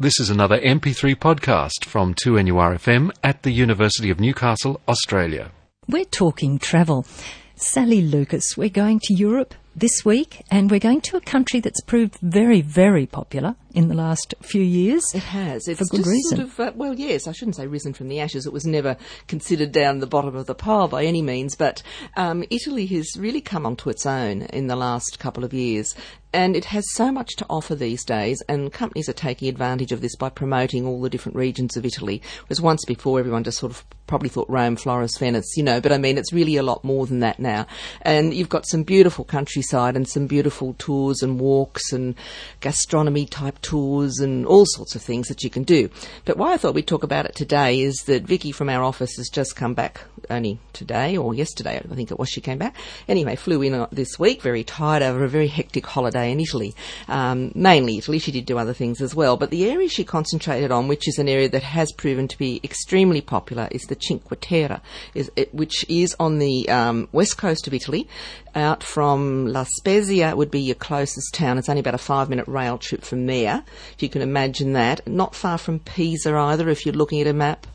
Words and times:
This 0.00 0.18
is 0.18 0.28
another 0.28 0.58
MP3 0.58 1.14
podcast 1.14 1.84
from 1.84 2.14
2NURFM 2.14 3.12
at 3.22 3.44
the 3.44 3.52
University 3.52 4.10
of 4.10 4.18
Newcastle, 4.18 4.80
Australia. 4.88 5.52
We're 5.88 6.04
talking 6.04 6.58
travel. 6.58 7.06
Sally 7.54 8.02
Lucas, 8.02 8.56
we're 8.56 8.70
going 8.70 8.98
to 9.04 9.14
Europe 9.14 9.54
this 9.76 10.04
week 10.04 10.42
and 10.50 10.68
we're 10.68 10.80
going 10.80 11.00
to 11.02 11.16
a 11.16 11.20
country 11.20 11.60
that's 11.60 11.80
proved 11.80 12.16
very, 12.16 12.60
very 12.60 13.06
popular 13.06 13.54
in 13.74 13.88
the 13.88 13.94
last 13.94 14.34
few 14.40 14.62
years. 14.62 15.14
It 15.14 15.24
has. 15.24 15.68
It's 15.68 15.80
for 15.80 15.86
good 15.86 15.98
just 15.98 16.10
reason. 16.10 16.36
Sort 16.38 16.48
of, 16.48 16.60
uh, 16.60 16.72
well, 16.76 16.94
yes, 16.94 17.26
I 17.26 17.32
shouldn't 17.32 17.56
say 17.56 17.66
risen 17.66 17.92
from 17.92 18.08
the 18.08 18.20
ashes. 18.20 18.46
It 18.46 18.52
was 18.52 18.64
never 18.64 18.96
considered 19.26 19.72
down 19.72 19.98
the 19.98 20.06
bottom 20.06 20.36
of 20.36 20.46
the 20.46 20.54
pile 20.54 20.88
by 20.88 21.04
any 21.04 21.20
means, 21.20 21.56
but 21.56 21.82
um, 22.16 22.44
Italy 22.50 22.86
has 22.86 23.16
really 23.18 23.40
come 23.40 23.66
onto 23.66 23.90
its 23.90 24.06
own 24.06 24.42
in 24.42 24.68
the 24.68 24.76
last 24.76 25.18
couple 25.18 25.44
of 25.44 25.52
years. 25.52 25.94
And 26.32 26.56
it 26.56 26.64
has 26.64 26.84
so 26.94 27.12
much 27.12 27.36
to 27.36 27.46
offer 27.48 27.76
these 27.76 28.04
days, 28.04 28.42
and 28.48 28.72
companies 28.72 29.08
are 29.08 29.12
taking 29.12 29.48
advantage 29.48 29.92
of 29.92 30.00
this 30.00 30.16
by 30.16 30.30
promoting 30.30 30.84
all 30.84 31.00
the 31.00 31.08
different 31.08 31.36
regions 31.36 31.76
of 31.76 31.86
Italy. 31.86 32.22
Whereas 32.48 32.60
once 32.60 32.84
before, 32.84 33.20
everyone 33.20 33.44
just 33.44 33.58
sort 33.58 33.70
of 33.70 33.84
probably 34.08 34.28
thought 34.28 34.50
Rome, 34.50 34.74
Florence, 34.74 35.16
Venice, 35.16 35.56
you 35.56 35.62
know, 35.62 35.80
but 35.80 35.92
I 35.92 35.98
mean, 35.98 36.18
it's 36.18 36.32
really 36.32 36.56
a 36.56 36.62
lot 36.64 36.82
more 36.82 37.06
than 37.06 37.20
that 37.20 37.38
now. 37.38 37.68
And 38.02 38.34
you've 38.34 38.48
got 38.48 38.66
some 38.66 38.82
beautiful 38.82 39.24
countryside 39.24 39.94
and 39.94 40.08
some 40.08 40.26
beautiful 40.26 40.74
tours 40.76 41.22
and 41.22 41.38
walks 41.38 41.92
and 41.92 42.16
gastronomy 42.60 43.26
type 43.26 43.60
tours 43.64 44.20
and 44.20 44.46
all 44.46 44.66
sorts 44.66 44.94
of 44.94 45.02
things 45.02 45.26
that 45.28 45.42
you 45.42 45.50
can 45.50 45.64
do. 45.64 45.88
But 46.24 46.36
why 46.36 46.52
I 46.52 46.56
thought 46.56 46.74
we'd 46.74 46.86
talk 46.86 47.02
about 47.02 47.26
it 47.26 47.34
today 47.34 47.80
is 47.80 47.96
that 48.06 48.22
Vicky 48.22 48.52
from 48.52 48.68
our 48.68 48.84
office 48.84 49.16
has 49.16 49.28
just 49.28 49.56
come 49.56 49.74
back 49.74 50.02
only 50.30 50.58
today 50.72 51.16
or 51.16 51.34
yesterday, 51.34 51.78
I 51.78 51.94
think 51.94 52.10
it 52.10 52.18
was 52.18 52.28
she 52.28 52.40
came 52.40 52.58
back. 52.58 52.76
Anyway, 53.08 53.36
flew 53.36 53.62
in 53.62 53.74
uh, 53.74 53.86
this 53.90 54.18
week, 54.18 54.42
very 54.42 54.64
tired 54.64 55.02
over 55.02 55.24
a 55.24 55.28
very 55.28 55.48
hectic 55.48 55.86
holiday 55.86 56.30
in 56.30 56.40
Italy. 56.40 56.74
Um, 57.08 57.52
mainly 57.54 57.98
Italy, 57.98 58.18
she 58.18 58.32
did 58.32 58.46
do 58.46 58.58
other 58.58 58.74
things 58.74 59.00
as 59.00 59.14
well. 59.14 59.36
But 59.36 59.50
the 59.50 59.70
area 59.70 59.88
she 59.88 60.04
concentrated 60.04 60.70
on, 60.70 60.88
which 60.88 61.08
is 61.08 61.18
an 61.18 61.28
area 61.28 61.48
that 61.48 61.62
has 61.62 61.92
proven 61.92 62.28
to 62.28 62.38
be 62.38 62.60
extremely 62.62 63.20
popular, 63.20 63.68
is 63.70 63.82
the 63.82 63.96
Cinque 63.98 64.40
Terre, 64.40 64.80
is, 65.14 65.30
it, 65.36 65.54
which 65.54 65.84
is 65.88 66.14
on 66.20 66.38
the 66.38 66.68
um, 66.68 67.08
west 67.12 67.38
coast 67.38 67.66
of 67.66 67.74
Italy. 67.74 68.08
Out 68.56 68.84
from 68.84 69.46
La 69.48 69.64
Spezia 69.64 70.36
would 70.36 70.50
be 70.50 70.60
your 70.60 70.76
closest 70.76 71.34
town. 71.34 71.58
It's 71.58 71.68
only 71.68 71.80
about 71.80 71.94
a 71.94 71.98
five 71.98 72.28
minute 72.28 72.46
rail 72.46 72.78
trip 72.78 73.02
from 73.02 73.26
there, 73.26 73.64
if 73.94 74.02
you 74.02 74.08
can 74.08 74.22
imagine 74.22 74.74
that. 74.74 75.06
Not 75.08 75.34
far 75.34 75.58
from 75.58 75.80
Pisa 75.80 76.32
either, 76.34 76.68
if 76.68 76.86
you're 76.86 76.94
looking 76.94 77.20
at 77.20 77.26
a 77.26 77.32
map 77.32 77.66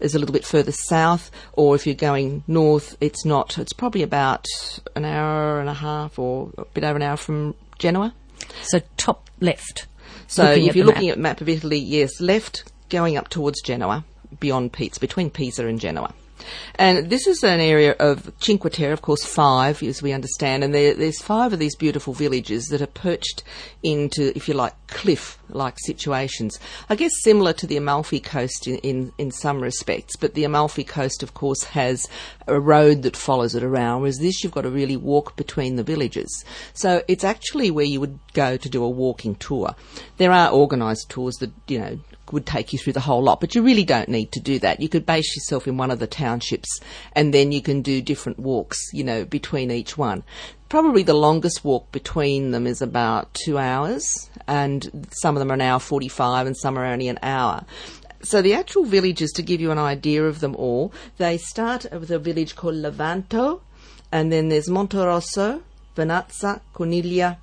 is 0.00 0.14
a 0.14 0.18
little 0.18 0.32
bit 0.32 0.44
further 0.44 0.72
south, 0.72 1.30
or 1.54 1.74
if 1.74 1.86
you're 1.86 1.94
going 1.94 2.44
north, 2.46 2.96
it's 3.00 3.24
not. 3.24 3.58
It's 3.58 3.72
probably 3.72 4.02
about 4.02 4.46
an 4.94 5.04
hour 5.04 5.60
and 5.60 5.68
a 5.68 5.74
half 5.74 6.18
or 6.18 6.50
a 6.58 6.64
bit 6.66 6.84
over 6.84 6.96
an 6.96 7.02
hour 7.02 7.16
from 7.16 7.54
Genoa. 7.78 8.14
So 8.62 8.80
top 8.96 9.30
left. 9.40 9.86
So 10.26 10.50
if 10.50 10.76
you're 10.76 10.86
looking 10.86 11.08
at 11.08 11.18
a 11.18 11.20
map 11.20 11.40
of 11.40 11.48
Italy, 11.48 11.78
yes, 11.78 12.20
left 12.20 12.70
going 12.88 13.16
up 13.16 13.28
towards 13.28 13.62
Genoa, 13.62 14.04
beyond 14.40 14.72
Pisa, 14.72 15.00
between 15.00 15.30
Pisa 15.30 15.66
and 15.66 15.80
Genoa. 15.80 16.12
And 16.76 17.10
this 17.10 17.26
is 17.26 17.42
an 17.42 17.60
area 17.60 17.92
of 17.98 18.32
Cinque 18.38 18.70
Terre, 18.70 18.92
of 18.92 19.02
course, 19.02 19.24
five, 19.24 19.82
as 19.82 20.02
we 20.02 20.12
understand, 20.12 20.62
and 20.62 20.74
there, 20.74 20.94
there's 20.94 21.20
five 21.20 21.52
of 21.52 21.58
these 21.58 21.76
beautiful 21.76 22.12
villages 22.12 22.66
that 22.66 22.82
are 22.82 22.86
perched 22.86 23.42
into, 23.82 24.36
if 24.36 24.48
you 24.48 24.54
like, 24.54 24.74
cliff-like 24.88 25.76
situations. 25.78 26.58
I 26.88 26.94
guess 26.94 27.12
similar 27.22 27.52
to 27.54 27.66
the 27.66 27.76
Amalfi 27.76 28.20
Coast 28.20 28.66
in, 28.66 28.76
in, 28.78 29.12
in 29.18 29.30
some 29.30 29.60
respects, 29.60 30.16
but 30.16 30.34
the 30.34 30.44
Amalfi 30.44 30.84
Coast, 30.84 31.22
of 31.22 31.34
course, 31.34 31.64
has 31.64 32.08
a 32.46 32.60
road 32.60 33.02
that 33.02 33.16
follows 33.16 33.54
it 33.54 33.62
around, 33.62 34.02
whereas 34.02 34.18
this 34.18 34.42
you've 34.42 34.52
got 34.52 34.62
to 34.62 34.70
really 34.70 34.96
walk 34.96 35.36
between 35.36 35.76
the 35.76 35.82
villages. 35.82 36.44
So 36.74 37.02
it's 37.08 37.24
actually 37.24 37.70
where 37.70 37.84
you 37.84 38.00
would 38.00 38.18
go 38.34 38.56
to 38.56 38.68
do 38.68 38.84
a 38.84 38.88
walking 38.90 39.34
tour. 39.36 39.74
There 40.18 40.32
are 40.32 40.52
organised 40.52 41.08
tours 41.08 41.36
that, 41.36 41.52
you 41.66 41.78
know, 41.78 41.98
would 42.32 42.46
take 42.46 42.72
you 42.72 42.78
through 42.78 42.92
the 42.92 43.00
whole 43.00 43.22
lot, 43.22 43.40
but 43.40 43.54
you 43.54 43.62
really 43.62 43.84
don't 43.84 44.08
need 44.08 44.32
to 44.32 44.40
do 44.40 44.58
that. 44.58 44.80
You 44.80 44.88
could 44.88 45.06
base 45.06 45.36
yourself 45.36 45.68
in 45.68 45.76
one 45.76 45.92
of 45.92 46.00
the 46.00 46.08
townships 46.26 46.80
and 47.12 47.32
then 47.32 47.52
you 47.52 47.62
can 47.62 47.82
do 47.82 48.02
different 48.02 48.38
walks, 48.38 48.78
you 48.92 49.04
know, 49.04 49.24
between 49.24 49.70
each 49.70 49.96
one. 49.96 50.24
Probably 50.68 51.04
the 51.04 51.14
longest 51.14 51.64
walk 51.64 51.92
between 51.92 52.50
them 52.50 52.66
is 52.66 52.82
about 52.82 53.32
two 53.34 53.56
hours 53.58 54.04
and 54.48 55.06
some 55.22 55.36
of 55.36 55.38
them 55.40 55.50
are 55.50 55.54
an 55.54 55.60
hour 55.60 55.78
45 55.78 56.48
and 56.48 56.56
some 56.56 56.76
are 56.76 56.84
only 56.84 57.08
an 57.08 57.20
hour. 57.22 57.64
So 58.22 58.42
the 58.42 58.54
actual 58.54 58.84
villages, 58.84 59.30
to 59.32 59.42
give 59.42 59.60
you 59.60 59.70
an 59.70 59.78
idea 59.78 60.24
of 60.24 60.40
them 60.40 60.56
all, 60.56 60.92
they 61.18 61.38
start 61.38 61.86
with 61.92 62.10
a 62.10 62.18
village 62.18 62.56
called 62.56 62.74
Levanto 62.74 63.60
and 64.10 64.32
then 64.32 64.48
there's 64.48 64.68
Monterosso, 64.68 65.62
Vernazza, 65.94 66.60
Corniglia, 66.74 67.36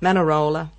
Manarola, 0.00 0.70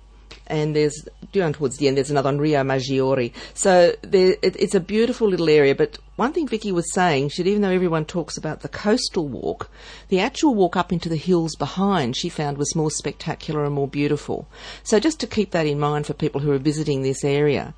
and 0.48 0.74
there's 0.74 1.08
down 1.32 1.52
towards 1.52 1.76
the 1.76 1.88
end 1.88 1.96
there's 1.96 2.10
another 2.10 2.28
on 2.28 2.38
Riomaggiore. 2.38 3.32
So 3.54 3.94
there, 4.02 4.36
it, 4.42 4.56
it's 4.56 4.74
a 4.74 4.80
beautiful 4.80 5.28
little 5.28 5.48
area. 5.48 5.74
But 5.74 5.98
one 6.16 6.32
thing 6.32 6.48
Vicky 6.48 6.72
was 6.72 6.92
saying, 6.92 7.30
she 7.30 7.42
even 7.42 7.62
though 7.62 7.70
everyone 7.70 8.04
talks 8.04 8.36
about 8.36 8.60
the 8.60 8.68
coastal 8.68 9.28
walk, 9.28 9.70
the 10.08 10.20
actual 10.20 10.54
walk 10.54 10.76
up 10.76 10.92
into 10.92 11.08
the 11.08 11.16
hills 11.16 11.54
behind 11.56 12.16
she 12.16 12.28
found 12.28 12.58
was 12.58 12.74
more 12.76 12.90
spectacular 12.90 13.64
and 13.64 13.74
more 13.74 13.88
beautiful. 13.88 14.48
So 14.82 14.98
just 14.98 15.20
to 15.20 15.26
keep 15.26 15.50
that 15.52 15.66
in 15.66 15.78
mind 15.78 16.06
for 16.06 16.14
people 16.14 16.40
who 16.40 16.52
are 16.52 16.58
visiting 16.58 17.02
this 17.02 17.24
area. 17.24 17.74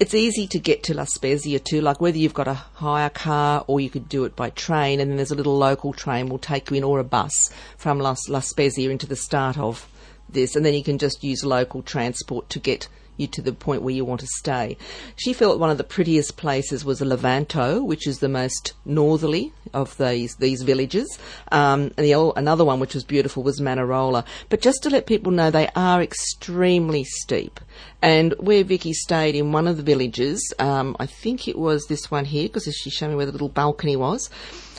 It's 0.00 0.14
easy 0.14 0.46
to 0.48 0.60
get 0.60 0.84
to 0.84 0.94
La 0.94 1.06
Spezia 1.06 1.58
too, 1.58 1.80
like 1.80 2.00
whether 2.00 2.18
you've 2.18 2.32
got 2.32 2.46
a 2.46 2.54
hire 2.54 3.10
car 3.10 3.64
or 3.66 3.80
you 3.80 3.90
could 3.90 4.08
do 4.08 4.24
it 4.24 4.36
by 4.36 4.50
train, 4.50 5.00
and 5.00 5.10
then 5.10 5.16
there's 5.16 5.32
a 5.32 5.34
little 5.34 5.58
local 5.58 5.92
train 5.92 6.28
will 6.28 6.38
take 6.38 6.70
you 6.70 6.76
in, 6.76 6.84
or 6.84 7.00
a 7.00 7.04
bus 7.04 7.52
from 7.76 7.98
La, 7.98 8.14
La 8.28 8.38
Spezia 8.38 8.90
into 8.90 9.08
the 9.08 9.16
start 9.16 9.58
of 9.58 9.88
this, 10.28 10.56
and 10.56 10.64
then 10.64 10.74
you 10.74 10.84
can 10.84 10.98
just 10.98 11.24
use 11.24 11.44
local 11.44 11.82
transport 11.82 12.48
to 12.50 12.58
get 12.58 12.88
you 13.18 13.26
to 13.26 13.42
the 13.42 13.52
point 13.52 13.82
where 13.82 13.94
you 13.94 14.04
want 14.04 14.20
to 14.20 14.26
stay. 14.38 14.76
She 15.16 15.32
felt 15.32 15.58
one 15.58 15.70
of 15.70 15.78
the 15.78 15.84
prettiest 15.84 16.36
places 16.36 16.84
was 16.84 17.00
Levanto, 17.00 17.84
which 17.84 18.06
is 18.06 18.20
the 18.20 18.28
most 18.28 18.72
northerly 18.84 19.52
of 19.74 19.96
these 19.98 20.36
these 20.36 20.62
villages. 20.62 21.18
Um, 21.52 21.90
and 21.96 22.06
the 22.06 22.32
another 22.36 22.64
one 22.64 22.80
which 22.80 22.94
was 22.94 23.04
beautiful 23.04 23.42
was 23.42 23.60
Manarola. 23.60 24.24
But 24.48 24.62
just 24.62 24.82
to 24.84 24.90
let 24.90 25.06
people 25.06 25.32
know, 25.32 25.50
they 25.50 25.68
are 25.74 26.00
extremely 26.00 27.04
steep. 27.04 27.60
And 28.00 28.34
where 28.38 28.64
Vicky 28.64 28.92
stayed 28.92 29.34
in 29.34 29.52
one 29.52 29.66
of 29.66 29.76
the 29.76 29.82
villages, 29.82 30.40
um, 30.58 30.96
I 31.00 31.06
think 31.06 31.48
it 31.48 31.58
was 31.58 31.86
this 31.86 32.10
one 32.10 32.24
here, 32.24 32.48
because 32.48 32.72
she 32.72 32.90
showed 32.90 33.08
me 33.08 33.16
where 33.16 33.26
the 33.26 33.32
little 33.32 33.48
balcony 33.48 33.96
was, 33.96 34.30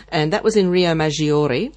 and 0.09 0.31
that 0.33 0.43
was 0.43 0.55
in 0.55 0.71
Riomaggiore 0.71 1.73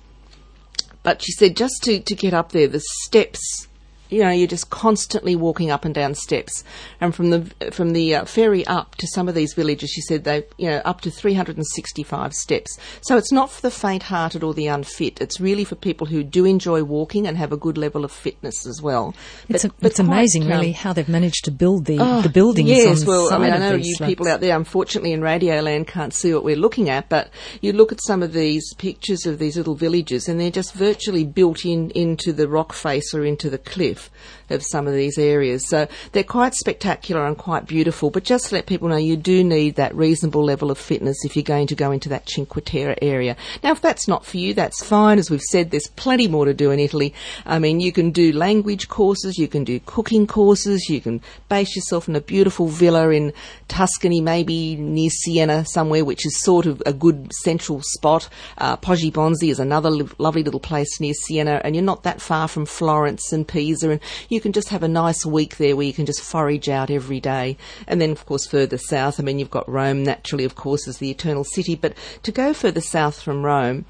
but 1.02 1.22
she 1.22 1.32
said 1.32 1.56
just 1.56 1.82
to, 1.82 2.00
to 2.00 2.14
get 2.14 2.34
up 2.34 2.52
there, 2.52 2.68
the 2.68 2.82
steps, 3.02 3.68
you 4.12 4.22
know, 4.22 4.30
you're 4.30 4.46
just 4.46 4.70
constantly 4.70 5.34
walking 5.34 5.70
up 5.70 5.84
and 5.84 5.94
down 5.94 6.14
steps. 6.14 6.62
And 7.00 7.14
from 7.14 7.30
the 7.30 7.50
from 7.72 7.90
the 7.92 8.14
uh, 8.16 8.24
ferry 8.24 8.66
up 8.66 8.94
to 8.96 9.06
some 9.06 9.28
of 9.28 9.34
these 9.34 9.54
villages, 9.54 9.90
she 9.90 10.00
said 10.02 10.24
they, 10.24 10.44
you 10.58 10.68
know, 10.70 10.82
up 10.84 11.00
to 11.02 11.10
365 11.10 12.32
steps. 12.34 12.78
So 13.00 13.16
it's 13.16 13.32
not 13.32 13.50
for 13.50 13.62
the 13.62 13.70
faint-hearted 13.70 14.42
or 14.42 14.54
the 14.54 14.66
unfit. 14.66 15.20
It's 15.20 15.40
really 15.40 15.64
for 15.64 15.74
people 15.76 16.06
who 16.06 16.22
do 16.22 16.44
enjoy 16.44 16.82
walking 16.82 17.26
and 17.26 17.36
have 17.36 17.52
a 17.52 17.56
good 17.56 17.78
level 17.78 18.04
of 18.04 18.12
fitness 18.12 18.66
as 18.66 18.80
well. 18.82 19.14
It's, 19.48 19.62
But- 19.64 19.72
a, 19.72 19.74
but 19.80 19.90
it's 19.92 19.98
amazing, 20.00 20.42
um, 20.44 20.48
really, 20.48 20.72
how 20.72 20.92
they've 20.92 21.08
managed 21.08 21.44
to 21.46 21.50
build 21.50 21.86
the, 21.86 21.98
Oh, 22.00 22.20
the 22.22 22.28
buildings 22.28 22.68
Yes, 22.68 23.04
well, 23.04 23.32
I 23.32 23.38
mean, 23.38 23.52
I 23.52 23.58
know 23.58 23.74
you 23.76 23.94
slopes. 23.96 24.10
people 24.10 24.28
out 24.28 24.40
there, 24.40 24.56
unfortunately, 24.56 25.12
in 25.12 25.20
Radioland 25.20 25.86
can't 25.86 26.12
see 26.12 26.34
what 26.34 26.44
we're 26.44 26.56
looking 26.56 26.90
at, 26.90 27.08
but 27.08 27.30
you 27.60 27.72
look 27.72 27.92
at 27.92 28.02
some 28.02 28.22
of 28.22 28.32
these 28.32 28.74
pictures 28.74 29.26
of 29.26 29.38
these 29.38 29.56
little 29.56 29.74
villages, 29.74 30.28
and 30.28 30.40
they're 30.40 30.50
just 30.50 30.74
virtually 30.74 31.24
built 31.24 31.64
in 31.64 31.90
into 31.90 32.32
the 32.32 32.48
rock 32.48 32.72
face 32.72 33.14
or 33.14 33.24
into 33.24 33.48
the 33.50 33.58
cliff 33.58 34.01
himself 34.02 34.41
of 34.52 34.62
some 34.62 34.86
of 34.86 34.94
these 34.94 35.18
areas. 35.18 35.68
So 35.68 35.88
they're 36.12 36.24
quite 36.24 36.54
spectacular 36.54 37.26
and 37.26 37.36
quite 37.36 37.66
beautiful. 37.66 38.10
But 38.10 38.24
just 38.24 38.48
to 38.48 38.54
let 38.54 38.66
people 38.66 38.88
know, 38.88 38.96
you 38.96 39.16
do 39.16 39.42
need 39.42 39.76
that 39.76 39.94
reasonable 39.94 40.44
level 40.44 40.70
of 40.70 40.78
fitness 40.78 41.24
if 41.24 41.36
you're 41.36 41.42
going 41.42 41.66
to 41.68 41.74
go 41.74 41.90
into 41.90 42.08
that 42.10 42.28
Cinque 42.28 42.64
Terre 42.64 42.96
area. 43.02 43.36
Now, 43.62 43.72
if 43.72 43.80
that's 43.80 44.08
not 44.08 44.24
for 44.24 44.36
you, 44.36 44.54
that's 44.54 44.84
fine. 44.84 45.18
As 45.18 45.30
we've 45.30 45.40
said, 45.40 45.70
there's 45.70 45.88
plenty 45.96 46.28
more 46.28 46.44
to 46.44 46.54
do 46.54 46.70
in 46.70 46.78
Italy. 46.78 47.14
I 47.46 47.58
mean, 47.58 47.80
you 47.80 47.92
can 47.92 48.10
do 48.10 48.32
language 48.32 48.88
courses, 48.88 49.38
you 49.38 49.48
can 49.48 49.64
do 49.64 49.80
cooking 49.80 50.26
courses, 50.26 50.88
you 50.88 51.00
can 51.00 51.20
base 51.48 51.74
yourself 51.74 52.08
in 52.08 52.16
a 52.16 52.20
beautiful 52.20 52.68
villa 52.68 53.10
in 53.10 53.32
Tuscany, 53.68 54.20
maybe 54.20 54.76
near 54.76 55.10
Siena 55.10 55.64
somewhere, 55.64 56.04
which 56.04 56.26
is 56.26 56.40
sort 56.40 56.66
of 56.66 56.82
a 56.86 56.92
good 56.92 57.32
central 57.42 57.80
spot. 57.82 58.28
Uh, 58.58 58.76
Poggibonsi 58.76 59.50
is 59.50 59.58
another 59.58 59.90
lovely 60.18 60.42
little 60.42 60.60
place 60.60 61.00
near 61.00 61.14
Siena, 61.14 61.60
and 61.64 61.74
you're 61.74 61.84
not 61.84 62.02
that 62.02 62.20
far 62.20 62.48
from 62.48 62.66
Florence 62.66 63.32
and 63.32 63.46
Pisa, 63.46 63.90
and 63.90 64.00
you 64.28 64.40
can 64.42 64.52
just 64.52 64.68
have 64.68 64.82
a 64.82 64.88
nice 64.88 65.24
week 65.24 65.56
there 65.56 65.74
where 65.76 65.86
you 65.86 65.92
can 65.92 66.04
just 66.04 66.20
forage 66.20 66.68
out 66.68 66.90
every 66.90 67.20
day. 67.20 67.56
And 67.86 68.00
then, 68.00 68.10
of 68.10 68.26
course, 68.26 68.46
further 68.46 68.76
south, 68.76 69.18
I 69.18 69.22
mean, 69.22 69.38
you've 69.38 69.50
got 69.50 69.68
Rome 69.68 70.02
naturally, 70.02 70.44
of 70.44 70.54
course, 70.54 70.86
as 70.86 70.98
the 70.98 71.10
eternal 71.10 71.44
city, 71.44 71.74
but 71.74 71.94
to 72.24 72.32
go 72.32 72.52
further 72.52 72.80
south 72.80 73.22
from 73.22 73.44
Rome, 73.44 73.86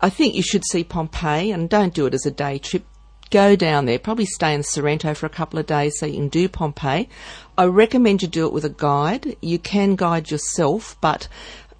I 0.00 0.10
think 0.10 0.34
you 0.34 0.42
should 0.42 0.64
see 0.64 0.82
Pompeii, 0.82 1.52
and 1.52 1.70
don't 1.70 1.94
do 1.94 2.06
it 2.06 2.14
as 2.14 2.26
a 2.26 2.30
day 2.32 2.58
trip. 2.58 2.84
Go 3.30 3.56
down 3.56 3.86
there, 3.86 3.98
probably 3.98 4.26
stay 4.26 4.52
in 4.52 4.62
Sorrento 4.62 5.14
for 5.14 5.24
a 5.24 5.30
couple 5.30 5.58
of 5.58 5.64
days 5.64 5.94
so 5.96 6.04
you 6.04 6.16
can 6.16 6.28
do 6.28 6.50
Pompeii. 6.50 7.08
I 7.56 7.64
recommend 7.64 8.20
you 8.20 8.28
do 8.28 8.46
it 8.46 8.52
with 8.52 8.66
a 8.66 8.68
guide. 8.68 9.36
You 9.40 9.58
can 9.58 9.96
guide 9.96 10.30
yourself, 10.30 10.98
but 11.00 11.28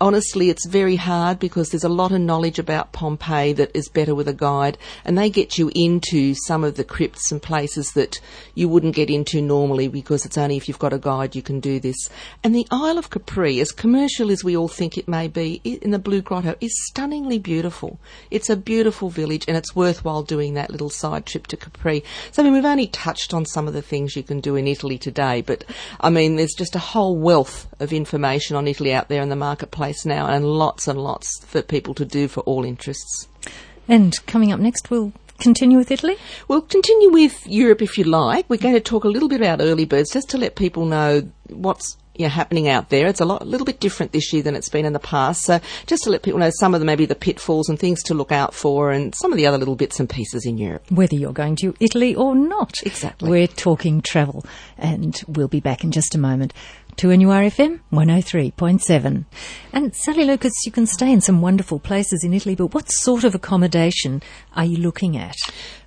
honestly, 0.02 0.50
it's 0.50 0.66
very 0.66 0.96
hard 0.96 1.38
because 1.38 1.70
there's 1.70 1.84
a 1.84 1.88
lot 1.88 2.10
of 2.10 2.20
knowledge 2.20 2.58
about 2.58 2.90
Pompeii 2.90 3.52
that 3.52 3.70
is 3.72 3.88
better 3.88 4.16
with 4.16 4.26
a 4.26 4.34
guide, 4.34 4.76
and 5.04 5.16
they 5.16 5.30
get 5.30 5.56
you 5.58 5.70
into 5.76 6.34
some 6.34 6.64
of 6.64 6.74
the 6.74 6.82
crypts 6.82 7.30
and 7.30 7.40
places 7.40 7.92
that 7.92 8.20
you 8.56 8.68
wouldn't 8.68 8.96
get 8.96 9.08
into 9.08 9.40
normally 9.40 9.86
because 9.86 10.26
it's 10.26 10.36
only 10.36 10.56
if 10.56 10.66
you've 10.66 10.80
got 10.80 10.92
a 10.92 10.98
guide 10.98 11.36
you 11.36 11.40
can 11.40 11.60
do 11.60 11.78
this. 11.78 12.10
And 12.42 12.52
the 12.52 12.66
Isle 12.72 12.98
of 12.98 13.10
Capri, 13.10 13.60
as 13.60 13.70
commercial 13.70 14.32
as 14.32 14.42
we 14.42 14.56
all 14.56 14.66
think 14.66 14.98
it 14.98 15.06
may 15.06 15.28
be, 15.28 15.60
in 15.62 15.92
the 15.92 16.00
Blue 16.00 16.20
Grotto, 16.20 16.56
is 16.60 16.72
stunningly 16.86 17.38
beautiful. 17.38 18.00
It's 18.28 18.50
a 18.50 18.56
beautiful 18.56 19.08
village, 19.08 19.44
and 19.46 19.56
it's 19.56 19.76
worthwhile 19.76 20.24
doing 20.24 20.54
that 20.54 20.70
little 20.70 20.90
side 20.90 21.26
trip 21.26 21.46
to 21.46 21.56
Capri. 21.56 22.02
So, 22.32 22.42
I 22.42 22.44
mean, 22.44 22.54
we've 22.54 22.64
only 22.64 22.88
touched 22.88 23.32
on 23.32 23.46
some 23.46 23.68
of 23.68 23.72
the 23.72 23.82
things 23.82 24.16
you 24.16 24.24
can 24.24 24.40
do 24.40 24.56
in 24.56 24.66
Italy 24.66 24.98
today, 24.98 25.42
but 25.42 25.64
I 26.00 26.10
mean, 26.10 26.34
there's 26.34 26.54
just 26.54 26.74
a 26.74 26.80
whole 26.80 27.16
wealth 27.16 27.68
of 27.78 27.92
information 27.92 28.56
on 28.56 28.66
Italy 28.66 28.92
out 28.92 29.08
there 29.08 29.22
in 29.22 29.28
the 29.28 29.36
marketplace 29.36 29.91
now, 30.04 30.26
and 30.26 30.44
lots 30.44 30.88
and 30.88 30.98
lots 30.98 31.44
for 31.44 31.62
people 31.62 31.94
to 31.94 32.04
do 32.04 32.28
for 32.28 32.40
all 32.40 32.64
interests. 32.64 33.28
And 33.88 34.14
coming 34.26 34.52
up 34.52 34.60
next, 34.60 34.90
we'll 34.90 35.12
continue 35.38 35.76
with 35.76 35.90
Italy? 35.90 36.16
We'll 36.48 36.62
continue 36.62 37.10
with 37.10 37.46
Europe 37.46 37.82
if 37.82 37.98
you 37.98 38.04
like. 38.04 38.48
We're 38.48 38.58
going 38.58 38.74
to 38.74 38.80
talk 38.80 39.04
a 39.04 39.08
little 39.08 39.28
bit 39.28 39.40
about 39.40 39.60
early 39.60 39.84
birds 39.84 40.12
just 40.12 40.30
to 40.30 40.38
let 40.38 40.54
people 40.54 40.86
know 40.86 41.28
what's 41.48 41.96
you 42.14 42.26
know, 42.26 42.30
happening 42.30 42.68
out 42.68 42.90
there. 42.90 43.06
It's 43.06 43.20
a 43.20 43.24
lot, 43.24 43.42
a 43.42 43.46
little 43.46 43.64
bit 43.64 43.80
different 43.80 44.12
this 44.12 44.32
year 44.32 44.42
than 44.42 44.54
it's 44.54 44.68
been 44.68 44.84
in 44.84 44.92
the 44.92 44.98
past. 44.98 45.42
So 45.42 45.60
just 45.86 46.04
to 46.04 46.10
let 46.10 46.22
people 46.22 46.38
know 46.38 46.50
some 46.50 46.74
of 46.74 46.80
the 46.80 46.86
maybe 46.86 47.06
the 47.06 47.14
pitfalls 47.14 47.68
and 47.68 47.78
things 47.78 48.02
to 48.04 48.14
look 48.14 48.30
out 48.30 48.54
for, 48.54 48.90
and 48.90 49.14
some 49.14 49.32
of 49.32 49.38
the 49.38 49.46
other 49.46 49.58
little 49.58 49.76
bits 49.76 49.98
and 49.98 50.08
pieces 50.08 50.44
in 50.44 50.58
Europe. 50.58 50.90
Whether 50.90 51.16
you're 51.16 51.32
going 51.32 51.56
to 51.56 51.74
Italy 51.80 52.14
or 52.14 52.34
not. 52.34 52.74
Exactly. 52.84 53.30
We're 53.30 53.46
talking 53.46 54.02
travel, 54.02 54.44
and 54.76 55.20
we'll 55.26 55.48
be 55.48 55.60
back 55.60 55.84
in 55.84 55.90
just 55.90 56.14
a 56.14 56.18
moment. 56.18 56.52
2NURFM 56.96 57.80
103.7. 57.92 59.24
And 59.72 59.94
Sally 59.94 60.24
Lucas, 60.24 60.52
you 60.64 60.72
can 60.72 60.86
stay 60.86 61.10
in 61.10 61.20
some 61.20 61.40
wonderful 61.40 61.78
places 61.78 62.22
in 62.22 62.34
Italy, 62.34 62.54
but 62.54 62.74
what 62.74 62.90
sort 62.90 63.24
of 63.24 63.34
accommodation 63.34 64.22
are 64.54 64.64
you 64.64 64.76
looking 64.76 65.16
at? 65.16 65.36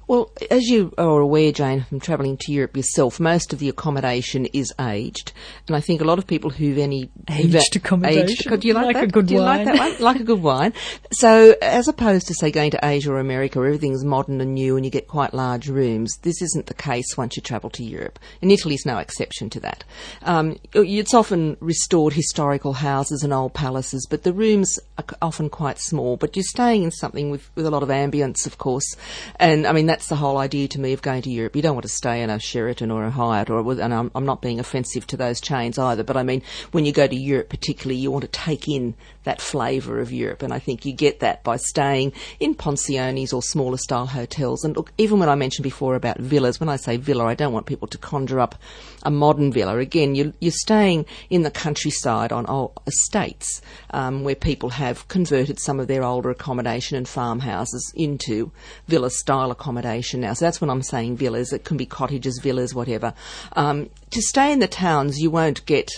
Well, 0.08 0.32
as 0.52 0.64
you 0.70 0.94
are 1.00 1.20
aware, 1.20 1.52
Jane, 1.52 1.84
from 1.90 2.00
travelling 2.00 2.38
to 2.42 2.52
Europe 2.52 2.78
yourself, 2.78 3.20
most 3.20 3.54
of 3.54 3.60
the 3.60 3.70
accommodation 3.70 4.46
is 4.48 4.72
aged, 4.80 5.32
and 5.68 5.76
I 5.76 5.82
think 5.82 6.00
a 6.00 6.04
lot 6.04 6.20
of 6.20 6.28
people 6.28 6.52
who've 6.52 6.78
any 6.78 7.10
Aged 7.28 7.44
who've- 7.74 7.78
accommodation. 7.78 8.30
Aged, 8.54 8.60
do 8.62 8.68
you 8.68 8.74
like, 8.76 8.86
Like 8.86 8.96
that? 8.98 9.04
a 9.06 9.08
good 9.08 9.26
do 9.26 9.34
you 9.34 9.40
wine. 9.40 9.66
like 9.66 9.78
that 9.78 9.80
one? 9.80 10.02
Like 10.02 10.20
a 10.20 10.24
good 10.24 10.44
wine. 10.44 10.74
So, 11.12 11.56
as 11.62 11.88
opposed 11.88 12.28
to 12.28 12.36
say 12.36 12.52
going 12.52 12.70
to 12.72 12.80
Asia 12.86 13.12
or 13.14 13.20
America, 13.20 13.58
where 13.58 13.68
everything's 13.68 14.04
modern 14.06 14.42
and 14.42 14.54
new, 14.54 14.76
and 14.76 14.86
you 14.86 14.92
get 14.92 15.08
quite 15.08 15.34
large 15.34 15.68
rooms, 15.70 16.16
this 16.22 16.40
isn't 16.42 16.68
the 16.68 16.74
case 16.76 17.18
once 17.18 17.36
you 17.36 17.42
travel 17.42 17.72
to 17.72 17.84
Europe, 17.84 18.20
and 18.44 18.52
Italy's 18.52 18.86
no 18.86 19.00
exception 19.00 19.50
to 19.50 19.60
that. 19.62 19.84
Um, 20.22 20.58
it's 20.74 21.16
often 21.16 21.58
restored 21.62 22.14
historical 22.14 22.74
houses 22.74 23.24
and 23.24 23.34
old 23.34 23.54
palaces, 23.56 24.06
but 24.08 24.22
the 24.22 24.34
rooms 24.34 24.78
are 25.00 25.06
often 25.22 25.50
quite 25.50 25.80
small. 25.80 26.16
But 26.16 26.36
you're 26.36 26.44
staying 26.44 26.84
in 26.84 26.92
something 26.92 27.32
with, 27.32 27.50
with 27.56 27.66
a 27.66 27.72
lot 27.72 27.82
of 27.82 27.90
ambience, 27.90 28.46
of 28.46 28.60
course, 28.60 28.96
and 29.40 29.66
I 29.66 29.72
mean 29.72 29.88
that's 29.96 30.08
the 30.08 30.16
whole 30.18 30.38
idea 30.38 30.68
to 30.68 30.82
me 30.82 30.92
of 30.92 31.02
going 31.02 31.22
to 31.22 31.30
Europe. 31.30 31.56
You 31.56 31.62
don't 31.62 31.74
want 31.74 31.86
to 31.86 31.90
stay 31.90 32.22
in 32.22 32.30
a 32.30 32.38
Sheraton 32.38 32.92
or 32.92 33.06
a 33.06 33.10
Hyatt, 33.10 33.50
or 33.50 33.62
and 33.80 33.94
I'm, 33.94 34.12
I'm 34.14 34.26
not 34.26 34.42
being 34.42 34.60
offensive 34.60 35.08
to 35.08 35.16
those 35.16 35.40
chains 35.40 35.80
either. 35.80 36.04
But 36.04 36.18
I 36.18 36.24
mean, 36.24 36.42
when 36.74 36.84
you 36.84 36.92
go 36.92 37.08
to 37.08 37.16
Europe, 37.16 37.48
particularly, 37.48 38.02
you 38.02 38.12
want 38.12 38.24
to 38.24 38.28
take 38.28 38.68
in 38.68 38.94
that 39.24 39.40
flavour 39.40 40.02
of 40.02 40.12
Europe, 40.12 40.44
and 40.44 40.54
I 40.54 40.60
think 40.60 40.86
you 40.86 40.92
get 40.92 41.22
that 41.22 41.46
by 41.46 41.56
staying 41.56 42.12
in 42.42 42.56
pensionis 42.56 43.32
or 43.32 43.42
smaller 43.42 43.78
style 43.78 44.06
hotels. 44.06 44.66
And 44.66 44.76
look, 44.76 44.92
even 44.98 45.18
when 45.18 45.30
I 45.30 45.36
mentioned 45.36 45.64
before 45.64 45.96
about 45.96 46.20
villas, 46.20 46.60
when 46.60 46.68
I 46.68 46.76
say 46.76 46.98
villa, 46.98 47.24
I 47.24 47.34
don't 47.34 47.54
want 47.54 47.66
people 47.66 47.88
to 47.88 47.98
conjure 47.98 48.42
up 48.42 48.56
a 49.04 49.10
modern 49.10 49.54
villa. 49.54 49.78
Again, 49.78 50.14
you, 50.14 50.34
you're 50.42 50.52
staying 50.52 51.06
in 51.30 51.44
the 51.44 51.52
countryside 51.52 52.34
on 52.34 52.46
old 52.48 52.82
estates 52.86 53.62
um, 53.92 54.26
where 54.26 54.36
people 54.36 54.72
have 54.72 55.08
converted 55.08 55.58
some 55.58 55.80
of 55.80 55.88
their 55.88 56.04
older 56.04 56.32
accommodation 56.32 56.98
and 56.98 57.08
farmhouses 57.08 57.94
into 57.96 58.52
villa 58.90 59.10
style 59.10 59.52
accommodation 59.52 59.85
now. 60.22 60.34
So 60.34 60.46
that's 60.46 60.60
what 60.60 60.70
I'm 60.70 60.82
saying 60.82 61.18
villas. 61.18 61.54
It 61.54 61.64
can 61.64 61.78
be 61.78 61.86
cottages, 61.86 62.40
villas, 62.42 62.74
whatever. 62.74 63.14
Um, 63.54 63.90
to 64.12 64.22
stay 64.22 64.52
in 64.52 64.60
the 64.60 64.68
towns, 64.68 65.20
you 65.20 65.30
won't 65.32 65.66
get 65.66 65.90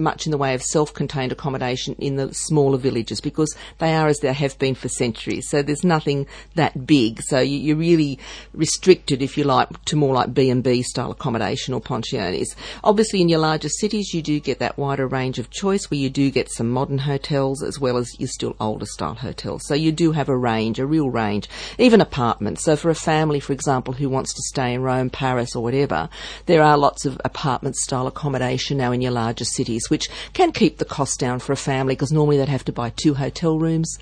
much 0.00 0.26
in 0.26 0.32
the 0.32 0.38
way 0.38 0.54
of 0.54 0.62
self-contained 0.62 1.32
accommodation 1.32 1.94
in 1.98 2.16
the 2.16 2.32
smaller 2.34 2.78
villages 2.78 3.20
because 3.20 3.54
they 3.78 3.94
are 3.94 4.08
as 4.08 4.18
they 4.18 4.32
have 4.32 4.58
been 4.58 4.74
for 4.74 4.88
centuries. 4.88 5.48
So 5.48 5.62
there's 5.62 5.84
nothing 5.84 6.26
that 6.54 6.86
big. 6.86 7.22
So 7.22 7.38
you, 7.38 7.58
you're 7.58 7.76
really 7.76 8.18
restricted, 8.52 9.22
if 9.22 9.36
you 9.36 9.44
like, 9.44 9.84
to 9.86 9.96
more 9.96 10.14
like 10.14 10.34
B 10.34 10.50
and 10.50 10.62
B 10.62 10.82
style 10.82 11.10
accommodation 11.10 11.74
or 11.74 11.80
pensionis. 11.80 12.54
Obviously, 12.82 13.20
in 13.20 13.28
your 13.28 13.40
larger 13.40 13.68
cities, 13.68 14.14
you 14.14 14.22
do 14.22 14.40
get 14.40 14.58
that 14.58 14.78
wider 14.78 15.06
range 15.06 15.38
of 15.38 15.50
choice 15.50 15.90
where 15.90 16.00
you 16.00 16.10
do 16.10 16.30
get 16.30 16.50
some 16.50 16.70
modern 16.70 16.98
hotels 16.98 17.62
as 17.62 17.78
well 17.78 17.96
as 17.96 18.18
your 18.18 18.28
still 18.28 18.56
older 18.60 18.86
style 18.86 19.14
hotels. 19.14 19.66
So 19.66 19.74
you 19.74 19.92
do 19.92 20.12
have 20.12 20.28
a 20.28 20.36
range, 20.36 20.78
a 20.78 20.86
real 20.86 21.10
range, 21.10 21.48
even 21.78 22.00
apartments. 22.00 22.64
So 22.64 22.76
for 22.76 22.90
a 22.90 22.94
family, 22.94 23.40
for 23.40 23.52
example, 23.52 23.94
who 23.94 24.08
wants 24.08 24.32
to 24.34 24.42
stay 24.42 24.74
in 24.74 24.82
Rome, 24.82 25.10
Paris, 25.10 25.54
or 25.54 25.62
whatever, 25.62 26.08
there 26.46 26.62
are 26.62 26.78
lots 26.78 27.04
of 27.04 27.20
apartment 27.24 27.76
style 27.76 28.06
accommodation 28.06 28.78
now 28.78 28.92
in 28.92 29.00
your 29.00 29.12
larger 29.12 29.44
cities, 29.44 29.89
which 29.90 30.08
can 30.32 30.52
keep 30.52 30.78
the 30.78 30.84
cost 30.84 31.18
down 31.20 31.38
for 31.38 31.52
a 31.52 31.56
family 31.56 31.94
because 31.94 32.12
normally 32.12 32.36
they'd 32.36 32.48
have 32.48 32.64
to 32.64 32.72
buy 32.72 32.90
two 32.90 33.14
hotel 33.14 33.58
rooms. 33.58 33.98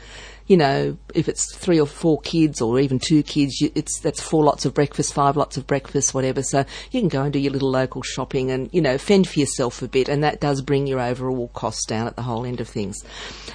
You 0.49 0.57
know, 0.57 0.97
if 1.15 1.29
it's 1.29 1.55
three 1.55 1.79
or 1.79 1.87
four 1.87 2.21
kids 2.23 2.63
or 2.63 2.81
even 2.81 2.99
two 2.99 3.23
kids, 3.23 3.61
you, 3.61 3.71
it's 3.75 4.01
that's 4.01 4.21
four 4.21 4.43
lots 4.43 4.65
of 4.65 4.73
breakfast, 4.73 5.13
five 5.13 5.37
lots 5.37 5.59
of 5.59 5.67
breakfast, 5.67 6.15
whatever. 6.15 6.43
So 6.43 6.65
you 6.91 7.01
can 7.01 7.11
go 7.11 7.23
and 7.23 7.33
do 7.33 7.39
your 7.39 7.53
little 7.53 7.71
local 7.71 8.01
shopping 8.01 8.51
and 8.51 8.71
you 8.73 8.81
know 8.81 8.97
fend 8.97 9.29
for 9.29 9.39
yourself 9.39 9.83
a 9.83 9.89
bit, 9.89 10.09
and 10.09 10.25
that 10.25 10.41
does 10.41 10.63
bring 10.63 10.87
your 10.87 11.01
overall 11.01 11.49
costs 11.49 11.85
down 11.85 12.07
at 12.07 12.17
the 12.17 12.23
whole 12.23 12.47
end 12.47 12.63
of 12.63 12.69
things. 12.69 12.97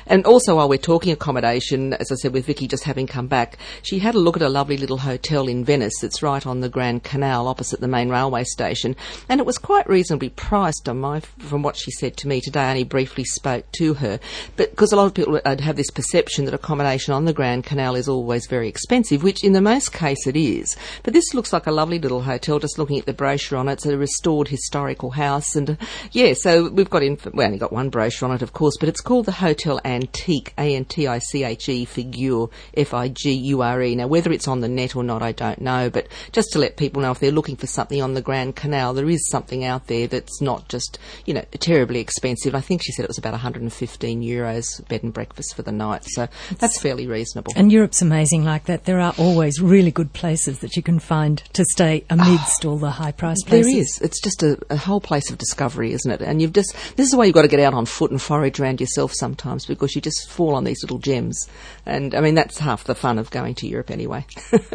And 0.05 0.23
also, 0.27 0.55
while 0.57 0.69
we're 0.69 0.77
talking 0.77 1.11
accommodation, 1.11 1.93
as 1.93 2.11
I 2.11 2.15
said, 2.15 2.31
with 2.31 2.45
Vicky 2.45 2.67
just 2.67 2.83
having 2.83 3.07
come 3.07 3.27
back, 3.27 3.57
she 3.81 3.97
had 3.97 4.13
a 4.13 4.19
look 4.19 4.35
at 4.35 4.43
a 4.43 4.49
lovely 4.49 4.77
little 4.77 4.99
hotel 4.99 5.47
in 5.47 5.65
Venice. 5.65 6.03
It's 6.03 6.21
right 6.21 6.45
on 6.45 6.59
the 6.59 6.69
Grand 6.69 7.03
Canal, 7.03 7.47
opposite 7.47 7.79
the 7.79 7.87
main 7.87 8.09
railway 8.09 8.43
station, 8.43 8.95
and 9.29 9.39
it 9.39 9.47
was 9.47 9.57
quite 9.57 9.89
reasonably 9.89 10.29
priced. 10.29 10.87
On 10.87 10.99
my, 10.99 11.21
from 11.21 11.63
what 11.63 11.75
she 11.75 11.89
said 11.89 12.17
to 12.17 12.27
me 12.27 12.39
today, 12.39 12.61
I 12.61 12.69
only 12.69 12.83
briefly 12.83 13.23
spoke 13.23 13.71
to 13.73 13.95
her, 13.95 14.19
but 14.57 14.69
because 14.69 14.91
a 14.91 14.95
lot 14.95 15.07
of 15.07 15.15
people 15.15 15.41
have 15.43 15.75
this 15.75 15.89
perception 15.89 16.45
that 16.45 16.53
accommodation 16.53 16.82
on 16.83 17.25
the 17.25 17.33
Grand 17.33 17.63
Canal 17.63 17.95
is 17.95 18.09
always 18.09 18.45
very 18.45 18.67
expensive, 18.67 19.23
which 19.23 19.43
in 19.43 19.53
the 19.53 19.61
most 19.61 19.93
case 19.93 20.27
it 20.27 20.35
is. 20.35 20.75
But 21.03 21.13
this 21.13 21.33
looks 21.33 21.53
like 21.53 21.65
a 21.65 21.71
lovely 21.71 21.97
little 21.97 22.21
hotel. 22.21 22.59
Just 22.59 22.77
looking 22.77 22.99
at 22.99 23.05
the 23.05 23.13
brochure 23.13 23.57
on 23.57 23.69
it, 23.69 23.73
it's 23.73 23.85
a 23.85 23.97
restored 23.97 24.47
historical 24.49 25.11
house, 25.11 25.55
and 25.55 25.77
yeah, 26.11 26.33
so 26.33 26.69
we've 26.69 26.89
got 26.89 27.01
in. 27.01 27.17
We 27.33 27.45
only 27.45 27.57
got 27.57 27.71
one 27.71 27.89
brochure 27.89 28.27
on 28.27 28.35
it, 28.35 28.41
of 28.41 28.53
course, 28.53 28.75
but 28.79 28.89
it's 28.89 29.01
called 29.01 29.25
the 29.25 29.31
Hotel 29.31 29.79
Antiche, 29.85 30.51
A 30.57 30.75
N 30.75 30.85
T 30.85 31.07
I 31.07 31.19
C 31.19 31.43
H 31.43 31.69
E 31.69 31.85
Figure, 31.85 32.47
F 32.75 32.93
I 32.93 33.07
G 33.07 33.31
U 33.31 33.61
R 33.61 33.81
E. 33.81 33.95
Now, 33.95 34.07
whether 34.07 34.31
it's 34.31 34.47
on 34.47 34.59
the 34.59 34.67
net 34.67 34.95
or 34.95 35.03
not, 35.03 35.21
I 35.21 35.31
don't 35.31 35.61
know, 35.61 35.89
but 35.89 36.07
just 36.31 36.51
to 36.51 36.59
let 36.59 36.77
people 36.77 37.01
know 37.01 37.11
if 37.11 37.19
they're 37.19 37.31
looking 37.31 37.55
for 37.55 37.67
something 37.67 38.01
on 38.01 38.13
the 38.13 38.21
Grand 38.21 38.55
Canal, 38.55 38.93
there 38.93 39.09
is 39.09 39.29
something 39.29 39.63
out 39.63 39.87
there 39.87 40.07
that's 40.07 40.41
not 40.41 40.67
just 40.67 40.99
you 41.25 41.33
know 41.33 41.45
terribly 41.53 41.99
expensive. 41.99 42.55
I 42.55 42.61
think 42.61 42.83
she 42.83 42.91
said 42.91 43.03
it 43.03 43.09
was 43.09 43.17
about 43.17 43.33
115 43.33 44.21
euros 44.21 44.85
bed 44.87 45.03
and 45.03 45.13
breakfast 45.13 45.55
for 45.55 45.61
the 45.61 45.71
night, 45.71 46.03
so 46.05 46.27
that's 46.59 46.72
fairly 46.79 47.07
reasonable. 47.07 47.53
And 47.55 47.71
Europe's 47.71 48.01
amazing 48.01 48.43
like 48.43 48.65
that. 48.65 48.85
There 48.85 48.99
are 48.99 49.13
always 49.17 49.61
really 49.61 49.91
good 49.91 50.13
places 50.13 50.59
that 50.59 50.75
you 50.75 50.83
can 50.83 50.99
find 50.99 51.37
to 51.53 51.65
stay 51.65 52.03
amidst 52.09 52.65
all 52.65 52.77
the 52.77 52.91
high 52.91 53.11
priced 53.11 53.47
places. 53.47 53.73
is. 53.73 54.01
It's 54.01 54.21
just 54.21 54.43
a, 54.43 54.57
a 54.69 54.77
whole 54.77 55.01
place 55.01 55.31
of 55.31 55.37
discovery, 55.37 55.93
isn't 55.93 56.11
it? 56.11 56.21
And 56.21 56.41
you've 56.41 56.53
just 56.53 56.73
this 56.95 57.07
is 57.07 57.15
why 57.15 57.25
you've 57.25 57.35
got 57.35 57.43
to 57.43 57.47
get 57.47 57.59
out 57.59 57.73
on 57.73 57.85
foot 57.85 58.11
and 58.11 58.21
forage 58.21 58.59
around 58.59 58.79
yourself 58.81 59.13
sometimes 59.13 59.65
because 59.65 59.95
you 59.95 60.01
just 60.01 60.29
fall 60.29 60.55
on 60.55 60.63
these 60.63 60.83
little 60.83 60.99
gems. 60.99 61.47
And 61.85 62.15
I 62.15 62.21
mean 62.21 62.35
that's 62.35 62.59
half 62.59 62.83
the 62.83 62.95
fun 62.95 63.19
of 63.19 63.31
going 63.31 63.55
to 63.55 63.67
Europe 63.67 63.91
anyway. 63.91 64.25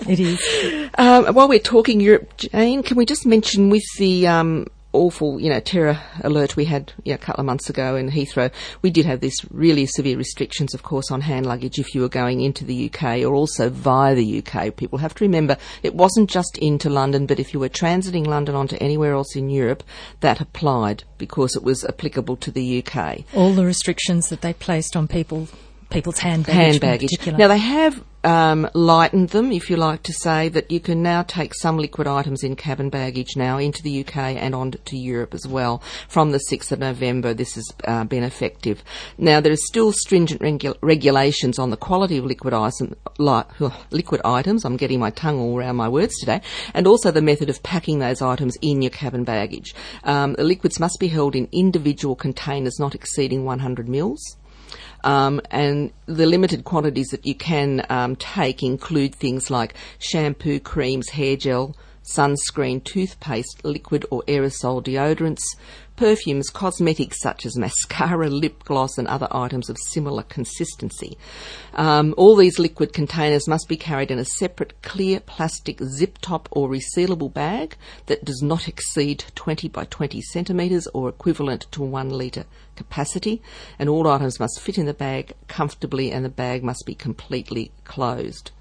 It 0.09 0.21
is. 0.21 0.91
um, 0.99 1.35
while 1.35 1.49
we're 1.49 1.59
talking 1.59 2.01
Europe, 2.01 2.37
Jane, 2.37 2.83
can 2.83 2.97
we 2.97 3.05
just 3.05 3.27
mention 3.27 3.71
with 3.71 3.85
the 3.99 4.27
um, 4.27 4.67
awful, 4.93 5.41
you 5.41 5.51
know, 5.51 5.61
terror 5.61 6.01
alert 6.23 6.57
we 6.57 6.65
had 6.65 6.93
you 7.05 7.13
know, 7.13 7.17
a 7.17 7.19
couple 7.19 7.41
of 7.41 7.47
months 7.47 7.69
ago 7.69 7.97
in 7.97 8.11
Heathrow, 8.11 8.51
we 8.83 8.91
did 8.91 9.05
have 9.05 9.21
these 9.21 9.37
really 9.51 9.87
severe 9.87 10.17
restrictions, 10.17 10.75
of 10.75 10.83
course, 10.83 11.11
on 11.11 11.21
hand 11.21 11.47
luggage 11.47 11.79
if 11.79 11.95
you 11.95 12.01
were 12.01 12.09
going 12.09 12.41
into 12.41 12.65
the 12.65 12.91
UK 12.91 13.23
or 13.23 13.35
also 13.35 13.69
via 13.69 14.15
the 14.15 14.43
UK. 14.43 14.75
People 14.77 14.99
have 14.99 15.15
to 15.17 15.25
remember 15.25 15.57
it 15.83 15.95
wasn't 15.95 16.31
just 16.31 16.57
into 16.59 16.89
London, 16.89 17.27
but 17.27 17.39
if 17.39 17.53
you 17.53 17.61
were 17.61 17.69
transiting 17.69 18.27
London 18.27 18.55
onto 18.55 18.77
anywhere 18.81 19.13
else 19.13 19.37
in 19.37 19.51
Europe, 19.51 19.83
that 20.21 20.41
applied 20.41 21.05
because 21.19 21.55
it 21.55 21.63
was 21.63 21.85
applicable 21.85 22.37
to 22.37 22.51
the 22.51 22.85
UK. 22.85 23.25
all 23.35 23.53
the 23.53 23.65
restrictions 23.65 24.29
that 24.29 24.41
they 24.41 24.53
placed 24.53 24.97
on 24.97 25.07
people, 25.07 25.49
people's 25.91 26.19
hand 26.19 26.47
baggage. 26.47 26.57
hand 26.57 26.75
in 26.75 26.81
baggage. 26.81 27.11
particular. 27.11 27.39
Now 27.39 27.49
they 27.49 27.59
have 27.59 28.03
um, 28.25 28.69
lightened 28.75 29.31
them, 29.31 29.53
if 29.53 29.71
you 29.71 29.77
like 29.77 30.03
to 30.05 30.13
say, 30.13 30.49
that 30.49 30.71
you 30.71 30.81
can 30.81 31.03
now 31.03 31.23
take 31.23 31.55
some 31.55 31.77
liquid 31.79 32.07
items 32.07 32.43
in 32.43 32.57
cabin 32.57 32.91
baggage 32.91 33.37
now 33.37 33.59
into 33.59 33.83
the 33.83 34.01
UK 34.01 34.17
and 34.17 34.55
on 34.55 34.73
to 34.73 34.97
Europe 34.97 35.35
as 35.35 35.47
well. 35.47 35.83
From 36.09 36.33
the 36.33 36.41
6th 36.51 36.73
of 36.73 36.79
November, 36.79 37.35
this 37.35 37.55
has 37.55 37.71
uh, 37.85 38.05
been 38.05 38.25
effective. 38.25 38.83
Now 39.19 39.41
there 39.41 39.53
are 39.53 39.57
still 39.57 39.93
stringent 39.93 40.41
regu- 40.41 40.77
regulations 40.81 41.59
on 41.59 41.71
the 41.71 41.77
quality 41.77 42.19
of 42.19 42.25
liquid, 42.25 42.55
li- 43.19 43.71
liquid 43.91 44.21
items. 44.25 44.65
I'm 44.65 44.77
getting 44.77 44.99
my 44.99 45.11
tongue 45.11 45.39
all 45.39 45.59
around 45.59 45.77
my 45.77 45.89
words 45.89 46.19
today, 46.19 46.41
and 46.75 46.87
also 46.87 47.11
the 47.11 47.23
method 47.23 47.51
of 47.51 47.63
packing 47.63 47.99
those 47.99 48.23
items 48.23 48.57
in 48.63 48.83
your 48.83 48.91
cabin 48.91 49.25
baggage. 49.25 49.75
Um, 50.05 50.35
the 50.35 50.45
liquids 50.45 50.81
must 50.81 50.99
be 50.99 51.09
held 51.09 51.37
in 51.37 51.49
individual 51.53 52.17
containers 52.17 52.79
not 52.81 52.95
exceeding 52.95 53.45
100 53.45 53.89
mils. 53.89 54.38
Um, 55.05 55.41
and 55.51 55.93
the 56.07 56.27
limited 56.27 56.65
quantities 56.65 57.09
that 57.09 57.27
you 57.27 57.35
can 57.35 57.85
um, 57.89 58.17
take 58.17 58.63
include 58.63 59.15
things 59.15 59.51
like 59.51 59.75
shampoo, 59.99 60.61
creams, 60.61 61.09
hair 61.11 61.37
gel, 61.37 61.77
sunscreen, 62.15 62.83
toothpaste, 62.83 63.65
liquid 63.65 64.05
or 64.11 64.23
aerosol 64.29 64.83
deodorants, 64.83 65.43
perfumes, 65.99 66.49
cosmetics 66.49 67.21
such 67.21 67.45
as 67.45 67.59
mascara, 67.59 68.29
lip 68.31 68.63
gloss, 68.65 68.97
and 68.99 69.09
other 69.09 69.27
items 69.33 69.69
of 69.69 69.77
similar 69.89 70.23
consistency. 70.23 71.19
Um, 71.75 72.15
all 72.17 72.37
these 72.37 72.59
liquid 72.59 72.93
containers 72.93 73.49
must 73.49 73.69
be 73.69 73.77
carried 73.77 74.11
in 74.11 74.19
a 74.19 74.25
separate 74.25 74.81
clear 74.83 75.21
plastic 75.21 75.83
zip 75.83 76.19
top 76.19 76.49
or 76.53 76.69
resealable 76.69 77.33
bag 77.33 77.77
that 78.07 78.25
does 78.25 78.41
not 78.43 78.69
exceed 78.69 79.25
20 79.35 79.69
by 79.69 79.85
20 79.85 80.23
centimetres 80.23 80.87
or 80.95 81.09
equivalent 81.09 81.67
to 81.73 81.83
one 81.83 82.11
litre 82.11 82.45
capacity, 82.77 83.43
and 83.79 83.89
all 83.89 84.07
items 84.07 84.39
must 84.39 84.61
fit 84.61 84.79
in 84.79 84.87
the 84.87 84.95
bag 84.95 85.33
comfortably 85.49 86.13
and 86.13 86.25
the 86.25 86.31
bag 86.31 86.63
must 86.63 86.85
be 86.87 86.95
completely 86.95 87.73
closed. 87.85 88.53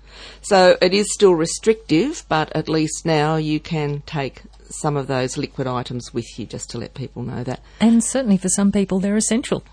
So 0.41 0.77
it 0.81 0.93
is 0.93 1.13
still 1.13 1.33
restrictive, 1.33 2.23
but 2.29 2.55
at 2.55 2.69
least 2.69 3.05
now 3.05 3.35
you 3.35 3.59
can 3.59 4.01
take 4.05 4.41
some 4.69 4.97
of 4.97 5.07
those 5.07 5.37
liquid 5.37 5.67
items 5.67 6.13
with 6.13 6.37
you 6.37 6.45
just 6.45 6.69
to 6.71 6.77
let 6.77 6.93
people 6.93 7.23
know 7.23 7.43
that. 7.43 7.61
And 7.79 8.03
certainly 8.03 8.37
for 8.37 8.49
some 8.49 8.71
people, 8.71 8.99
they're 8.99 9.17
essential. 9.17 9.63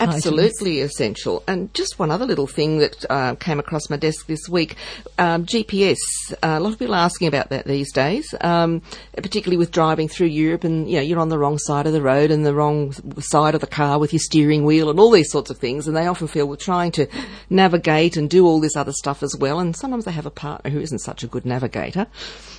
Absolutely 0.00 0.78
items. 0.78 0.92
essential. 0.92 1.42
And 1.46 1.72
just 1.74 1.98
one 1.98 2.10
other 2.10 2.26
little 2.26 2.46
thing 2.46 2.78
that 2.78 3.04
uh, 3.08 3.34
came 3.36 3.58
across 3.58 3.88
my 3.90 3.96
desk 3.96 4.26
this 4.26 4.48
week 4.48 4.76
um, 5.18 5.46
GPS. 5.46 5.98
Uh, 6.42 6.56
a 6.58 6.60
lot 6.60 6.72
of 6.72 6.78
people 6.78 6.94
are 6.94 6.98
asking 7.04 7.28
about 7.28 7.50
that 7.50 7.64
these 7.66 7.92
days, 7.92 8.34
um, 8.40 8.82
particularly 9.14 9.56
with 9.56 9.70
driving 9.70 10.08
through 10.08 10.26
Europe 10.26 10.64
and 10.64 10.88
you 10.88 10.96
know, 10.96 11.02
you're 11.02 11.20
on 11.20 11.28
the 11.28 11.38
wrong 11.38 11.58
side 11.58 11.86
of 11.86 11.92
the 11.92 12.02
road 12.02 12.30
and 12.30 12.44
the 12.44 12.54
wrong 12.54 12.92
side 13.20 13.54
of 13.54 13.60
the 13.60 13.66
car 13.66 13.98
with 13.98 14.12
your 14.12 14.20
steering 14.20 14.64
wheel 14.64 14.90
and 14.90 14.98
all 14.98 15.10
these 15.10 15.30
sorts 15.30 15.50
of 15.50 15.58
things. 15.58 15.86
And 15.86 15.96
they 15.96 16.06
often 16.06 16.26
feel 16.26 16.46
we're 16.46 16.56
trying 16.56 16.92
to 16.92 17.06
navigate 17.50 18.16
and 18.16 18.28
do 18.28 18.46
all 18.46 18.60
this 18.60 18.76
other 18.76 18.92
stuff 18.92 19.22
as 19.22 19.36
well. 19.38 19.60
And 19.60 19.76
sometimes 19.76 20.04
they 20.04 20.12
have 20.12 20.26
a 20.26 20.30
partner 20.30 20.70
who 20.70 20.80
isn't 20.80 21.00
such 21.00 21.22
a 21.22 21.26
good 21.26 21.46
navigator. 21.46 22.06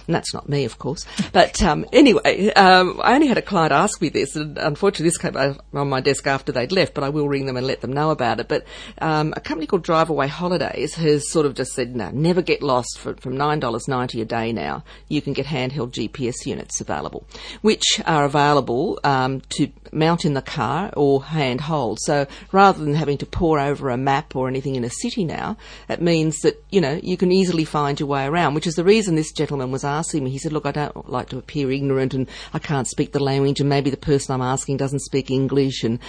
And 0.08 0.16
that's 0.16 0.34
not 0.34 0.48
me, 0.48 0.66
of 0.66 0.78
course. 0.78 1.06
But 1.34 1.62
um, 1.64 1.86
anyway, 1.92 2.52
um, 2.54 3.00
I 3.04 3.16
only 3.16 3.28
had 3.28 3.38
a 3.38 3.42
client 3.42 3.72
ask 3.72 4.02
me 4.02 4.10
this, 4.10 4.36
and 4.36 4.58
unfortunately, 4.58 5.06
this 5.06 5.18
came 5.18 5.36
on 5.74 5.90
my 5.90 6.00
desk 6.00 6.28
after 6.28 6.52
they'd 6.52 6.72
left. 6.72 6.94
But 6.94 7.04
I 7.04 7.10
will 7.10 7.25
ring 7.28 7.46
them 7.46 7.58
and 7.58 7.68
let 7.68 7.82
them 7.82 7.94
know 7.94 8.12
about 8.12 8.40
it. 8.40 8.48
But 8.48 8.66
um, 9.00 9.34
a 9.36 9.42
company 9.42 9.68
called 9.68 9.84
Drive 9.84 10.10
Away 10.10 10.28
Holidays 10.28 10.96
has 10.96 11.30
sort 11.32 11.46
of 11.46 11.56
just 11.56 11.74
said, 11.74 11.96
no, 11.96 12.10
never 12.12 12.42
get 12.42 12.62
lost. 12.62 12.98
For, 12.98 13.16
from 13.16 13.38
nine 13.38 13.60
dollars 13.60 13.88
ninety 13.88 14.22
a 14.22 14.26
day 14.26 14.52
now, 14.52 14.84
you 15.08 15.22
can 15.22 15.34
get 15.34 15.46
handheld 15.46 15.92
GPS 15.92 16.46
units 16.46 16.82
available, 16.82 17.26
which 17.62 18.02
are 18.06 18.26
available 18.26 19.00
um, 19.04 19.42
to 19.50 19.72
mount 19.92 20.26
in 20.26 20.34
the 20.34 20.42
car 20.42 20.92
or 20.96 21.24
hand 21.24 21.62
hold. 21.62 22.00
So 22.02 22.28
rather 22.52 22.84
than 22.84 22.96
having 22.96 23.18
to 23.20 23.26
pore 23.26 23.60
over 23.60 23.90
a 23.90 23.98
map 23.98 24.36
or 24.36 24.48
anything 24.48 24.76
in 24.76 24.84
a 24.84 24.90
city 24.90 25.24
now, 25.24 25.58
it 25.90 26.02
means 26.02 26.40
that 26.40 26.64
you 26.70 26.82
know 26.82 27.00
you 27.02 27.18
can 27.18 27.32
easily 27.32 27.66
find 27.66 28.00
your 28.00 28.10
way 28.10 28.26
around. 28.26 28.54
Which 28.54 28.68
is 28.68 28.76
the 28.76 28.84
reason 28.84 29.16
this 29.16 29.32
gentleman 29.32 29.72
was 29.72 29.84
asking 29.84 30.24
me. 30.24 30.32
He 30.32 30.38
said, 30.38 30.54
"Look, 30.54 30.66
I 30.66 30.72
don't 30.72 31.10
like 31.10 31.30
to 31.30 31.38
appear 31.38 31.72
ignorant, 31.72 32.14
and 32.14 32.28
I 32.54 32.60
can't 32.60 32.88
speak 32.88 33.12
the 33.12 33.24
language, 33.24 33.60
and 33.60 33.70
maybe 33.70 33.90
the 33.90 33.98
person 33.98 34.34
I'm 34.34 34.42
asking 34.42 34.78
doesn't 34.78 35.00
speak 35.00 35.32
English, 35.32 35.84
and 35.84 36.00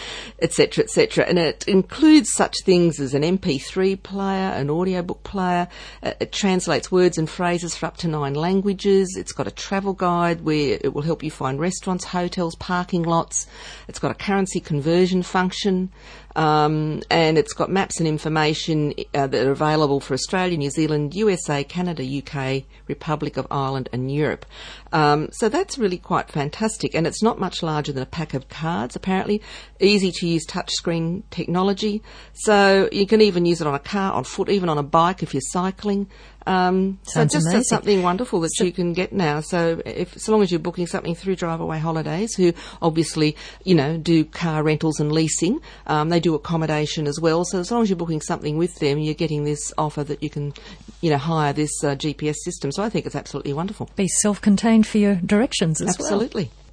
etc. 0.40 0.84
etc." 0.84 1.05
And 1.16 1.38
it 1.38 1.66
includes 1.68 2.30
such 2.32 2.54
things 2.64 3.00
as 3.00 3.14
an 3.14 3.22
MP3 3.22 4.02
player, 4.02 4.50
an 4.50 4.70
audiobook 4.70 5.22
player. 5.22 5.68
It 6.02 6.32
translates 6.32 6.90
words 6.90 7.18
and 7.18 7.28
phrases 7.28 7.76
for 7.76 7.86
up 7.86 7.96
to 7.98 8.08
nine 8.08 8.34
languages. 8.34 9.16
It's 9.16 9.32
got 9.32 9.46
a 9.46 9.50
travel 9.50 9.92
guide 9.92 10.42
where 10.42 10.78
it 10.80 10.94
will 10.94 11.02
help 11.02 11.22
you 11.22 11.30
find 11.30 11.60
restaurants, 11.60 12.04
hotels, 12.04 12.54
parking 12.56 13.02
lots. 13.02 13.46
It's 13.88 13.98
got 13.98 14.10
a 14.10 14.14
currency 14.14 14.60
conversion 14.60 15.22
function. 15.22 15.90
Um, 16.36 17.02
and 17.10 17.38
it's 17.38 17.54
got 17.54 17.70
maps 17.70 17.98
and 17.98 18.06
information 18.06 18.92
uh, 19.14 19.26
that 19.26 19.46
are 19.46 19.52
available 19.52 20.00
for 20.00 20.12
Australia, 20.12 20.58
New 20.58 20.68
Zealand, 20.68 21.14
USA, 21.14 21.64
Canada, 21.64 22.04
UK, 22.04 22.64
Republic 22.88 23.38
of 23.38 23.46
Ireland, 23.50 23.88
and 23.90 24.12
Europe. 24.12 24.44
Um, 24.92 25.28
so 25.32 25.48
that's 25.48 25.78
really 25.78 25.96
quite 25.96 26.30
fantastic, 26.30 26.94
and 26.94 27.06
it's 27.06 27.22
not 27.22 27.40
much 27.40 27.62
larger 27.62 27.90
than 27.92 28.02
a 28.02 28.06
pack 28.06 28.34
of 28.34 28.50
cards. 28.50 28.94
Apparently, 28.94 29.40
easy 29.80 30.12
to 30.12 30.28
use 30.28 30.46
touchscreen 30.46 30.95
technology. 31.30 32.02
So 32.34 32.88
you 32.92 33.06
can 33.06 33.20
even 33.20 33.46
use 33.46 33.60
it 33.60 33.66
on 33.66 33.74
a 33.74 33.78
car, 33.78 34.12
on 34.12 34.24
foot, 34.24 34.48
even 34.48 34.68
on 34.68 34.78
a 34.78 34.82
bike 34.82 35.22
if 35.22 35.34
you're 35.34 35.40
cycling. 35.40 36.08
Um, 36.46 37.00
so 37.02 37.24
just 37.24 37.46
amazing. 37.46 37.62
something 37.64 38.02
wonderful 38.02 38.40
that 38.40 38.50
so 38.54 38.64
you 38.64 38.72
can 38.72 38.92
get 38.92 39.12
now. 39.12 39.40
So 39.40 39.82
if, 39.84 40.16
so 40.18 40.30
long 40.30 40.42
as 40.42 40.52
you're 40.52 40.60
booking 40.60 40.86
something 40.86 41.14
through 41.14 41.36
Drive 41.36 41.60
Away 41.60 41.80
Holidays, 41.80 42.36
who 42.36 42.52
obviously, 42.80 43.36
you 43.64 43.74
know, 43.74 43.96
do 43.96 44.24
car 44.24 44.62
rentals 44.62 45.00
and 45.00 45.10
leasing, 45.10 45.60
um, 45.88 46.08
they 46.08 46.20
do 46.20 46.34
accommodation 46.34 47.08
as 47.08 47.18
well. 47.20 47.44
So 47.44 47.58
as 47.58 47.70
long 47.70 47.82
as 47.82 47.90
you're 47.90 47.96
booking 47.96 48.20
something 48.20 48.56
with 48.56 48.76
them, 48.76 48.98
you're 48.98 49.14
getting 49.14 49.42
this 49.42 49.72
offer 49.76 50.04
that 50.04 50.22
you 50.22 50.30
can, 50.30 50.54
you 51.00 51.10
know, 51.10 51.18
hire 51.18 51.52
this 51.52 51.82
uh, 51.82 51.96
GPS 51.96 52.36
system. 52.44 52.70
So 52.70 52.82
I 52.82 52.90
think 52.90 53.06
it's 53.06 53.16
absolutely 53.16 53.52
wonderful. 53.52 53.90
Be 53.96 54.08
self-contained 54.08 54.86
for 54.86 54.98
your 54.98 55.16
directions 55.16 55.80
as 55.80 55.98
absolutely. 55.98 56.44
well. 56.44 56.65